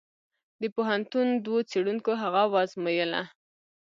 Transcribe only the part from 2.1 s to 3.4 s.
هغه وزمویله.